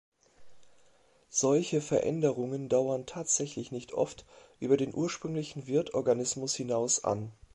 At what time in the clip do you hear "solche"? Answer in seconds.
1.29-1.79